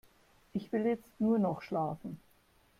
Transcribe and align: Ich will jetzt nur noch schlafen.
Ich 0.53 0.71
will 0.71 0.87
jetzt 0.87 1.19
nur 1.19 1.37
noch 1.37 1.61
schlafen. 1.61 2.19